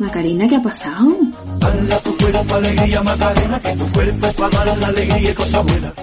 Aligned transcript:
Macarena, 0.00 0.48
¿qué 0.48 0.56
ha 0.56 0.62
pasado? 0.62 1.14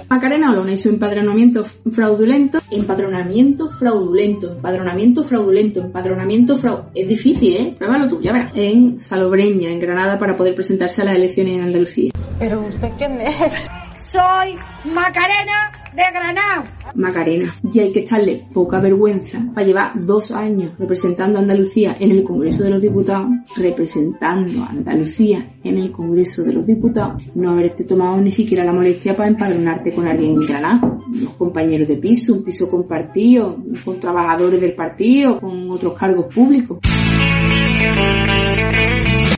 Macarena 0.08 0.52
Olona 0.52 0.72
y 0.72 0.78
su 0.78 0.90
empadronamiento 0.90 1.66
fraudulento, 1.92 2.60
empadronamiento 2.70 3.68
fraudulento, 3.68 4.52
empadronamiento 4.52 5.24
fraudulento, 5.24 5.80
empadronamiento 5.82 6.58
fraudulento. 6.60 6.92
Es 6.94 7.08
difícil, 7.08 7.58
¿eh? 7.58 7.76
Pruébalo 7.76 8.08
tú, 8.08 8.22
ya 8.22 8.34
verás. 8.34 8.52
En 8.54 9.00
Salobreña, 9.00 9.72
en 9.72 9.80
Granada, 9.80 10.20
para 10.20 10.38
poder 10.38 10.54
presentarse 10.54 11.02
a 11.02 11.06
las 11.06 11.16
elecciones 11.16 11.56
en 11.56 11.64
Andalucía. 11.64 12.12
¿Pero 12.38 12.62
usted 12.62 12.92
quién 13.00 13.20
es? 13.20 13.68
Soy 14.12 14.56
Macarena 14.86 15.72
de 15.96 16.04
Granada. 16.14 16.64
Macarena, 16.96 17.56
y 17.72 17.80
hay 17.80 17.92
que 17.92 18.00
echarle 18.00 18.46
poca 18.54 18.80
vergüenza 18.80 19.44
para 19.54 19.66
llevar 19.66 20.06
dos 20.06 20.32
años 20.32 20.78
representando 20.78 21.38
a 21.38 21.42
Andalucía 21.42 21.96
en 22.00 22.12
el 22.12 22.24
Congreso 22.24 22.64
de 22.64 22.70
los 22.72 22.82
Diputados, 22.82 23.28
representando 23.56 24.64
a 24.64 24.70
Andalucía 24.70 25.58
en 25.64 25.78
el 25.78 25.92
Congreso 25.92 26.44
de 26.44 26.54
los 26.54 26.66
Diputados, 26.66 27.24
no 27.36 27.52
haberte 27.52 27.84
tomado 27.84 28.20
ni 28.22 28.32
siquiera 28.32 28.64
la 28.64 28.74
molestia 28.74 29.16
para 29.16 29.30
empadronarte 29.30 29.94
con 29.94 30.08
alguien 30.08 30.32
en 30.32 30.46
Granada, 30.48 31.00
unos 31.08 31.34
compañeros 31.34 31.88
de 31.88 31.98
piso, 31.98 32.34
un 32.34 32.44
piso 32.44 32.70
compartido, 32.70 33.58
con 33.84 34.00
trabajadores 34.00 34.62
del 34.62 34.74
partido, 34.74 35.40
con 35.40 35.70
otros 35.70 35.98
cargos 35.98 36.34
públicos. 36.34 36.80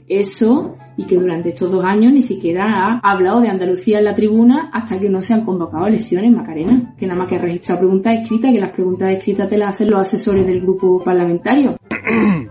Eso 0.09 0.75
y 0.97 1.05
que 1.05 1.15
durante 1.15 1.49
estos 1.49 1.71
dos 1.71 1.85
años 1.85 2.11
ni 2.11 2.23
siquiera 2.23 2.65
ha 2.65 2.99
hablado 3.11 3.41
de 3.41 3.47
Andalucía 3.47 3.99
en 3.99 4.05
la 4.05 4.15
tribuna 4.15 4.71
hasta 4.73 4.99
que 4.99 5.07
no 5.07 5.21
se 5.21 5.33
han 5.35 5.45
convocado 5.45 5.85
elecciones, 5.85 6.31
Macarena. 6.31 6.95
Que 6.97 7.05
nada 7.05 7.19
más 7.19 7.29
que 7.29 7.37
registrar 7.37 7.77
preguntas 7.77 8.15
escritas, 8.19 8.51
que 8.51 8.59
las 8.59 8.71
preguntas 8.71 9.11
escritas 9.11 9.47
te 9.47 9.57
las 9.57 9.75
hacen 9.75 9.91
los 9.91 10.01
asesores 10.01 10.47
del 10.47 10.61
grupo 10.61 11.01
parlamentario. 11.03 11.77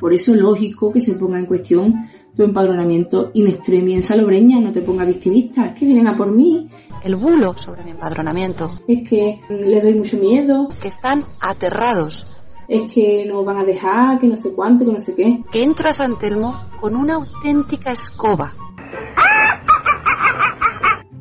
Por 0.00 0.12
eso 0.12 0.34
es 0.34 0.40
lógico 0.40 0.92
que 0.92 1.00
se 1.00 1.14
ponga 1.14 1.38
en 1.38 1.46
cuestión 1.46 1.94
tu 2.36 2.42
empadronamiento 2.42 3.30
in 3.34 3.46
extremis 3.46 3.96
en 3.96 4.02
Salobreña, 4.02 4.58
no 4.58 4.72
te 4.72 4.80
ponga 4.80 5.04
victimista, 5.04 5.66
es 5.66 5.78
que 5.78 5.86
vienen 5.86 6.08
a 6.08 6.16
por 6.16 6.32
mí, 6.32 6.68
El 7.04 7.14
bulo 7.16 7.54
sobre 7.56 7.84
mi 7.84 7.90
empadronamiento. 7.92 8.70
es 8.88 9.08
que 9.08 9.38
les 9.48 9.82
doy 9.82 9.94
mucho 9.94 10.16
miedo, 10.18 10.66
Que 10.80 10.88
están 10.88 11.24
aterrados. 11.40 12.26
Es 12.68 12.92
que 12.92 13.24
no 13.26 13.44
van 13.44 13.58
a 13.58 13.64
dejar, 13.64 14.18
que 14.18 14.26
no 14.26 14.36
sé 14.36 14.52
cuánto, 14.54 14.84
que 14.84 14.92
no 14.92 15.00
sé 15.00 15.14
qué. 15.14 15.42
Que 15.50 15.62
entro 15.62 15.88
a 15.88 15.92
San 15.92 16.18
Telmo 16.18 16.54
con 16.80 16.96
una 16.96 17.14
auténtica 17.14 17.92
escoba. 17.92 18.52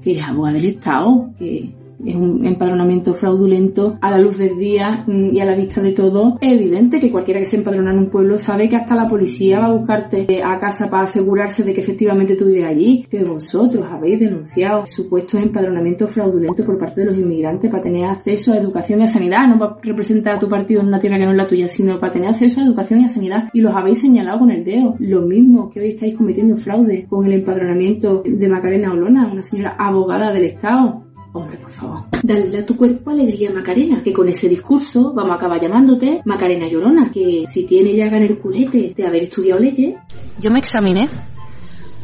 que 0.01 0.19
abogada 0.19 0.55
del 0.55 0.65
Estado, 0.65 1.29
que 1.37 1.75
es 2.05 2.15
un 2.15 2.45
empadronamiento 2.45 3.13
fraudulento 3.13 3.97
a 4.01 4.11
la 4.11 4.19
luz 4.19 4.37
del 4.37 4.57
día 4.57 5.03
mm, 5.07 5.33
y 5.33 5.39
a 5.39 5.45
la 5.45 5.55
vista 5.55 5.81
de 5.81 5.91
todo. 5.91 6.37
Es 6.41 6.53
evidente 6.53 6.99
que 6.99 7.11
cualquiera 7.11 7.39
que 7.39 7.45
se 7.45 7.57
empadrona 7.57 7.91
en 7.91 7.99
un 7.99 8.09
pueblo 8.09 8.37
sabe 8.37 8.69
que 8.69 8.75
hasta 8.75 8.95
la 8.95 9.07
policía 9.07 9.59
va 9.59 9.67
a 9.67 9.73
buscarte 9.73 10.27
a 10.43 10.59
casa 10.59 10.89
para 10.89 11.03
asegurarse 11.03 11.63
de 11.63 11.73
que 11.73 11.81
efectivamente 11.81 12.35
tú 12.35 12.45
vives 12.45 12.65
allí. 12.65 13.05
Que 13.09 13.23
vosotros 13.23 13.85
habéis 13.89 14.19
denunciado 14.19 14.85
supuestos 14.85 15.41
empadronamientos 15.41 16.11
fraudulentos 16.11 16.65
por 16.65 16.77
parte 16.77 17.01
de 17.01 17.07
los 17.07 17.17
inmigrantes 17.17 17.69
para 17.69 17.83
tener 17.83 18.05
acceso 18.05 18.53
a 18.53 18.57
educación 18.57 19.01
y 19.01 19.03
a 19.03 19.07
sanidad, 19.07 19.47
no 19.47 19.59
para 19.59 19.77
representar 19.81 20.35
a 20.35 20.39
tu 20.39 20.49
partido 20.49 20.81
en 20.81 20.87
una 20.87 20.99
tierra 20.99 21.17
que 21.17 21.25
no 21.25 21.31
es 21.31 21.37
la 21.37 21.47
tuya, 21.47 21.67
sino 21.67 21.99
para 21.99 22.13
tener 22.13 22.29
acceso 22.29 22.59
a 22.59 22.65
educación 22.65 23.01
y 23.01 23.05
a 23.05 23.09
sanidad. 23.09 23.49
Y 23.53 23.61
los 23.61 23.75
habéis 23.75 23.99
señalado 23.99 24.39
con 24.39 24.51
el 24.51 24.63
dedo. 24.63 24.95
Lo 24.99 25.21
mismo 25.21 25.69
que 25.69 25.79
hoy 25.79 25.89
estáis 25.91 26.17
cometiendo 26.17 26.57
fraude 26.57 27.05
con 27.09 27.25
el 27.25 27.33
empadronamiento 27.33 28.23
de 28.25 28.47
Macarena 28.47 28.91
Olona, 28.91 29.31
una 29.31 29.43
señora 29.43 29.75
abogada 29.77 30.31
del 30.31 30.45
Estado. 30.45 31.03
Hombre, 31.33 31.57
por 31.57 31.71
favor. 31.71 32.03
Dale 32.23 32.57
a 32.57 32.65
tu 32.65 32.75
cuerpo 32.75 33.09
alegría, 33.11 33.51
Macarena, 33.51 34.03
que 34.03 34.11
con 34.11 34.27
ese 34.27 34.49
discurso 34.49 35.13
vamos 35.13 35.31
a 35.31 35.35
acabar 35.35 35.61
llamándote 35.61 36.21
Macarena 36.25 36.67
Llorona, 36.67 37.09
que 37.09 37.45
si 37.51 37.65
tiene 37.65 37.95
llaga 37.95 38.17
en 38.17 38.23
el 38.23 38.37
culete 38.37 38.93
de 38.95 39.05
haber 39.05 39.23
estudiado 39.23 39.59
leyes, 39.61 39.95
Yo 40.39 40.51
me 40.51 40.59
examiné 40.59 41.07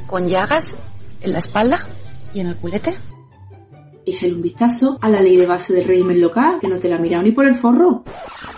con 0.05 0.27
llagas 0.29 0.77
en 1.21 1.33
la 1.33 1.39
espalda 1.39 1.79
y 2.33 2.39
en 2.39 2.47
el 2.47 2.55
culete. 2.55 2.93
échale 4.05 4.33
un 4.33 4.41
vistazo 4.41 4.97
a 5.01 5.09
la 5.09 5.19
ley 5.19 5.35
de 5.35 5.45
base 5.45 5.73
del 5.73 5.85
régimen 5.85 6.21
local, 6.21 6.59
que 6.61 6.69
no 6.69 6.77
te 6.77 6.87
la 6.87 6.95
ha 6.95 6.99
mirado 6.99 7.23
ni 7.23 7.33
por 7.33 7.45
el 7.45 7.55
forro. 7.55 8.03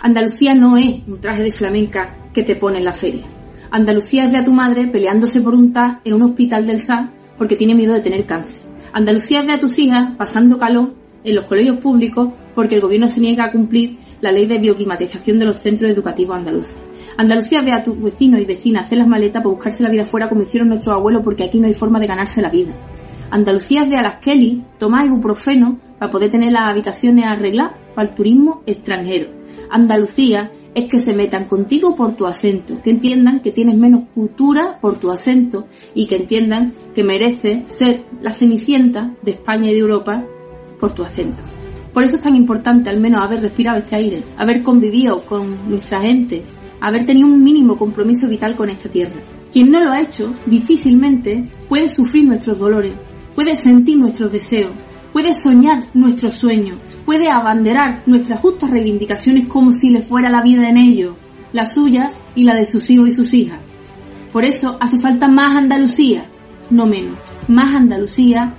Andalucía 0.02 0.54
no 0.54 0.76
es 0.76 1.02
un 1.08 1.20
traje 1.20 1.42
de 1.42 1.50
flamenca 1.50 2.28
que 2.32 2.44
te 2.44 2.54
pone 2.54 2.78
en 2.78 2.84
la 2.84 2.92
feria. 2.92 3.26
Andalucía 3.72 4.26
es 4.26 4.32
de 4.32 4.38
a 4.38 4.44
tu 4.44 4.52
madre 4.52 4.86
peleándose 4.86 5.40
por 5.40 5.54
un 5.54 5.72
TAC 5.72 6.02
en 6.04 6.14
un 6.14 6.22
hospital 6.22 6.64
del 6.66 6.78
SAR 6.78 7.10
porque 7.36 7.56
tiene 7.56 7.74
miedo 7.74 7.94
de 7.94 8.00
tener 8.00 8.24
cáncer. 8.26 8.69
Andalucía 8.92 9.40
es 9.40 9.46
de 9.46 9.52
a 9.52 9.58
tus 9.58 9.78
hijas 9.78 10.16
pasando 10.16 10.58
calor 10.58 10.94
en 11.22 11.34
los 11.34 11.44
colegios 11.44 11.78
públicos 11.78 12.30
porque 12.54 12.74
el 12.74 12.80
gobierno 12.80 13.08
se 13.08 13.20
niega 13.20 13.44
a 13.44 13.52
cumplir 13.52 13.98
la 14.20 14.32
ley 14.32 14.46
de 14.46 14.58
bioclimatización 14.58 15.38
de 15.38 15.44
los 15.44 15.56
centros 15.56 15.90
educativos 15.90 16.36
andaluces. 16.36 16.76
Andalucía 17.16 17.60
ve 17.62 17.72
a 17.72 17.82
tus 17.82 18.00
vecinos 18.02 18.40
y 18.40 18.46
vecinas 18.46 18.86
hacer 18.86 18.98
las 18.98 19.06
maletas 19.06 19.42
para 19.42 19.54
buscarse 19.54 19.82
la 19.82 19.90
vida 19.90 20.04
fuera 20.04 20.28
como 20.28 20.42
hicieron 20.42 20.68
nuestros 20.68 20.96
abuelos 20.96 21.22
porque 21.22 21.44
aquí 21.44 21.60
no 21.60 21.66
hay 21.66 21.74
forma 21.74 22.00
de 22.00 22.06
ganarse 22.06 22.42
la 22.42 22.50
vida. 22.50 22.74
Andalucía 23.30 23.84
ve 23.84 23.96
a 23.96 24.02
las 24.02 24.20
Kelly 24.20 24.64
tomar 24.78 25.06
ibuprofeno 25.06 25.78
para 25.98 26.10
poder 26.10 26.30
tener 26.30 26.52
las 26.52 26.68
habitaciones 26.68 27.26
arregladas 27.26 27.74
para 27.94 28.08
el 28.08 28.14
turismo 28.14 28.62
extranjero. 28.66 29.30
Andalucía 29.70 30.50
es 30.74 30.90
que 30.90 30.98
se 30.98 31.12
metan 31.12 31.46
contigo 31.46 31.96
por 31.96 32.14
tu 32.14 32.26
acento, 32.26 32.80
que 32.82 32.90
entiendan 32.90 33.40
que 33.40 33.50
tienes 33.50 33.76
menos 33.76 34.04
cultura 34.14 34.78
por 34.80 34.98
tu 34.98 35.10
acento 35.10 35.66
y 35.94 36.06
que 36.06 36.16
entiendan 36.16 36.74
que 36.94 37.04
mereces 37.04 37.70
ser 37.72 38.04
la 38.20 38.32
cenicienta 38.32 39.14
de 39.22 39.32
España 39.32 39.70
y 39.70 39.74
de 39.74 39.80
Europa 39.80 40.24
por 40.78 40.92
tu 40.92 41.02
acento. 41.02 41.42
Por 41.92 42.04
eso 42.04 42.16
es 42.16 42.22
tan 42.22 42.36
importante 42.36 42.88
al 42.88 43.00
menos 43.00 43.20
haber 43.20 43.42
respirado 43.42 43.78
este 43.78 43.96
aire, 43.96 44.22
haber 44.36 44.62
convivido 44.62 45.16
con 45.18 45.48
nuestra 45.68 46.00
gente, 46.00 46.42
haber 46.80 47.04
tenido 47.04 47.26
un 47.26 47.42
mínimo 47.42 47.76
compromiso 47.76 48.28
vital 48.28 48.54
con 48.54 48.70
esta 48.70 48.88
tierra. 48.88 49.20
Quien 49.52 49.72
no 49.72 49.80
lo 49.80 49.90
ha 49.90 50.00
hecho, 50.00 50.32
difícilmente 50.46 51.42
puede 51.68 51.88
sufrir 51.88 52.24
nuestros 52.24 52.58
dolores, 52.58 52.94
puede 53.34 53.56
sentir 53.56 53.98
nuestros 53.98 54.30
deseos, 54.30 54.70
puede 55.12 55.34
soñar 55.34 55.80
nuestros 55.94 56.34
sueños, 56.34 56.78
puede 57.04 57.30
abanderar 57.30 58.02
nuestras 58.06 58.40
justas 58.40 58.70
reivindicaciones 58.70 59.48
como 59.48 59.72
si 59.72 59.90
le 59.90 60.02
fuera 60.02 60.30
la 60.30 60.42
vida 60.42 60.68
en 60.68 60.76
ello, 60.76 61.16
la 61.52 61.66
suya 61.66 62.08
y 62.34 62.44
la 62.44 62.54
de 62.54 62.66
sus 62.66 62.88
hijos 62.90 63.08
y 63.08 63.12
sus 63.12 63.34
hijas. 63.34 63.58
Por 64.32 64.44
eso 64.44 64.76
hace 64.80 64.98
falta 65.00 65.28
más 65.28 65.56
Andalucía, 65.56 66.26
no 66.70 66.86
menos, 66.86 67.16
más 67.48 67.74
Andalucía 67.74 68.54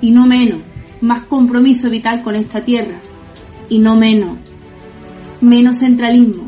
y 0.00 0.10
no 0.10 0.26
menos, 0.26 0.60
más 1.00 1.22
compromiso 1.22 1.88
vital 1.88 2.22
con 2.22 2.36
esta 2.36 2.62
tierra 2.62 3.00
y 3.68 3.78
no 3.78 3.96
menos, 3.96 4.38
menos 5.40 5.78
centralismo 5.78 6.46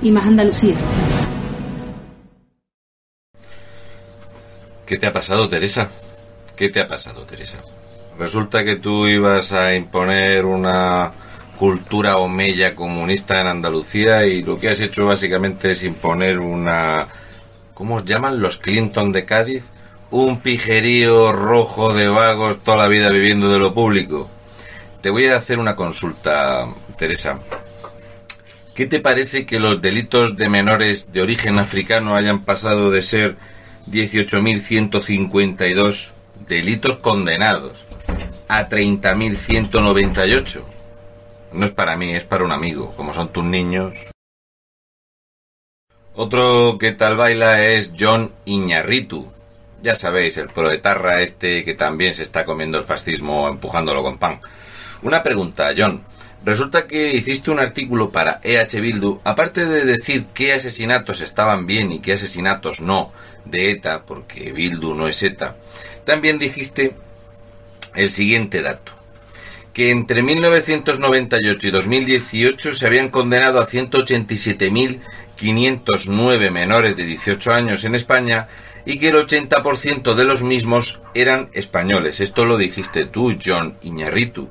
y 0.00 0.10
más 0.10 0.26
Andalucía. 0.26 0.76
¿Qué 4.86 4.98
te 4.98 5.06
ha 5.06 5.12
pasado, 5.12 5.48
Teresa? 5.48 5.90
¿Qué 6.56 6.68
te 6.68 6.80
ha 6.80 6.86
pasado, 6.86 7.24
Teresa? 7.24 7.58
Resulta 8.18 8.64
que 8.64 8.76
tú 8.76 9.06
ibas 9.08 9.52
a 9.52 9.74
imponer 9.74 10.44
una 10.44 11.12
cultura 11.58 12.18
omeya 12.18 12.76
comunista 12.76 13.40
en 13.40 13.48
Andalucía 13.48 14.24
y 14.26 14.42
lo 14.42 14.58
que 14.58 14.68
has 14.68 14.80
hecho 14.80 15.06
básicamente 15.06 15.72
es 15.72 15.82
imponer 15.82 16.38
una... 16.38 17.08
¿Cómo 17.74 17.96
os 17.96 18.04
llaman 18.04 18.40
los 18.40 18.58
Clinton 18.58 19.10
de 19.10 19.24
Cádiz? 19.24 19.64
Un 20.12 20.38
pijerío 20.40 21.32
rojo 21.32 21.92
de 21.92 22.06
vagos 22.08 22.62
toda 22.62 22.76
la 22.76 22.86
vida 22.88 23.10
viviendo 23.10 23.52
de 23.52 23.58
lo 23.58 23.74
público. 23.74 24.30
Te 25.00 25.10
voy 25.10 25.26
a 25.26 25.34
hacer 25.36 25.58
una 25.58 25.74
consulta, 25.74 26.68
Teresa. 26.96 27.40
¿Qué 28.74 28.86
te 28.86 29.00
parece 29.00 29.44
que 29.44 29.58
los 29.58 29.82
delitos 29.82 30.36
de 30.36 30.48
menores 30.48 31.12
de 31.12 31.20
origen 31.20 31.58
africano 31.58 32.14
hayan 32.14 32.44
pasado 32.44 32.92
de 32.92 33.02
ser 33.02 33.36
18.152 33.90 36.12
delitos 36.48 36.98
condenados 36.98 37.84
a 38.48 38.68
30.198. 38.68 40.62
No 41.52 41.66
es 41.66 41.72
para 41.72 41.96
mí, 41.96 42.12
es 42.14 42.24
para 42.24 42.44
un 42.44 42.52
amigo, 42.52 42.94
como 42.96 43.14
son 43.14 43.28
tus 43.28 43.44
niños. 43.44 43.94
Otro 46.14 46.78
que 46.78 46.92
tal 46.92 47.16
baila 47.16 47.64
es 47.66 47.92
John 47.98 48.32
Iñarritu. 48.44 49.32
Ya 49.82 49.94
sabéis, 49.94 50.36
el 50.36 50.48
proetarra 50.48 51.20
este 51.20 51.64
que 51.64 51.74
también 51.74 52.14
se 52.14 52.22
está 52.22 52.44
comiendo 52.44 52.78
el 52.78 52.84
fascismo 52.84 53.48
empujándolo 53.48 54.02
con 54.02 54.18
pan. 54.18 54.40
Una 55.02 55.22
pregunta, 55.22 55.70
John. 55.76 56.04
Resulta 56.44 56.86
que 56.86 57.12
hiciste 57.16 57.50
un 57.50 57.58
artículo 57.58 58.10
para 58.10 58.38
EH 58.42 58.80
Bildu, 58.80 59.20
aparte 59.24 59.64
de 59.64 59.84
decir 59.84 60.26
qué 60.34 60.52
asesinatos 60.52 61.22
estaban 61.22 61.66
bien 61.66 61.90
y 61.90 62.00
qué 62.00 62.12
asesinatos 62.12 62.80
no 62.80 63.12
de 63.46 63.70
ETA, 63.70 64.04
porque 64.04 64.52
Bildu 64.52 64.94
no 64.94 65.08
es 65.08 65.22
ETA, 65.22 65.56
también 66.04 66.38
dijiste 66.38 66.94
el 67.94 68.10
siguiente 68.10 68.62
dato, 68.62 68.90
que 69.72 69.90
entre 69.90 70.22
1998 70.22 71.68
y 71.68 71.70
2018 71.70 72.74
se 72.74 72.86
habían 72.86 73.08
condenado 73.08 73.60
a 73.60 73.68
187.509 73.68 76.50
menores 76.50 76.96
de 76.96 77.04
18 77.04 77.52
años 77.52 77.84
en 77.84 77.94
España 77.94 78.48
y 78.86 78.98
que 78.98 79.08
el 79.08 79.16
80% 79.16 80.14
de 80.14 80.24
los 80.24 80.42
mismos 80.42 81.00
eran 81.14 81.48
españoles. 81.52 82.20
Esto 82.20 82.44
lo 82.44 82.56
dijiste 82.56 83.06
tú, 83.06 83.36
John 83.42 83.78
Iñarritu. 83.82 84.48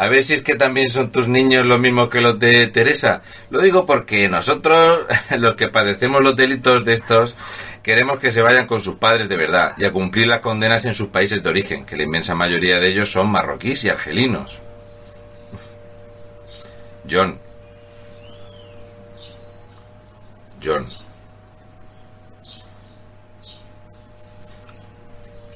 A 0.00 0.08
ver 0.08 0.24
si 0.24 0.32
es 0.32 0.42
que 0.42 0.56
también 0.56 0.88
son 0.88 1.12
tus 1.12 1.28
niños 1.28 1.66
lo 1.66 1.78
mismo 1.78 2.08
que 2.08 2.22
los 2.22 2.38
de 2.38 2.68
Teresa. 2.68 3.20
Lo 3.50 3.60
digo 3.60 3.84
porque 3.84 4.30
nosotros, 4.30 5.00
los 5.38 5.56
que 5.56 5.68
padecemos 5.68 6.22
los 6.22 6.34
delitos 6.34 6.86
de 6.86 6.94
estos, 6.94 7.36
queremos 7.82 8.18
que 8.18 8.32
se 8.32 8.40
vayan 8.40 8.66
con 8.66 8.80
sus 8.80 8.94
padres 8.94 9.28
de 9.28 9.36
verdad 9.36 9.74
y 9.76 9.84
a 9.84 9.92
cumplir 9.92 10.26
las 10.26 10.40
condenas 10.40 10.86
en 10.86 10.94
sus 10.94 11.08
países 11.08 11.42
de 11.42 11.50
origen, 11.50 11.84
que 11.84 11.98
la 11.98 12.04
inmensa 12.04 12.34
mayoría 12.34 12.80
de 12.80 12.88
ellos 12.88 13.12
son 13.12 13.30
marroquíes 13.30 13.84
y 13.84 13.90
argelinos. 13.90 14.58
John. 17.06 17.38
John. 20.64 20.86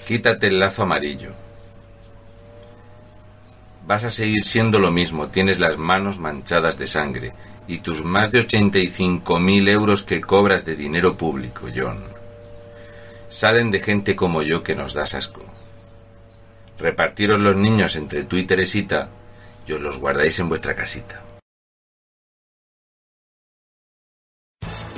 Quítate 0.07 0.49
el 0.49 0.61
lazo 0.61 0.83
amarillo 0.83 1.44
vas 3.87 4.05
a 4.05 4.11
seguir 4.11 4.45
siendo 4.45 4.79
lo 4.79 4.91
mismo, 4.91 5.29
tienes 5.29 5.59
las 5.59 5.76
manos 5.76 6.19
manchadas 6.19 6.79
de 6.79 6.87
sangre 6.87 7.33
y 7.67 7.79
tus 7.79 8.03
más 8.03 8.31
de 8.31 8.47
85.000 8.47 9.69
euros 9.69 10.03
que 10.03 10.21
cobras 10.21 10.64
de 10.64 10.76
dinero 10.76 11.17
público, 11.17 11.69
John, 11.75 12.05
salen 13.29 13.71
de 13.71 13.81
gente 13.81 14.14
como 14.17 14.43
yo 14.43 14.62
que 14.62 14.75
nos 14.75 14.95
das 14.95 15.14
asco. 15.14 15.43
Repartiros 16.79 17.41
los 17.41 17.57
niños 17.57 17.97
entre 17.97 18.25
tú 18.25 18.37
y 18.37 18.45
Teresita 18.45 19.09
y 19.67 19.73
os 19.73 19.81
los 19.81 19.99
guardáis 19.99 20.38
en 20.38 20.49
vuestra 20.49 20.75
casita. 20.75 21.23